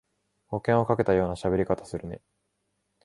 [0.47, 2.21] 保険をかけたようなしゃべり方するね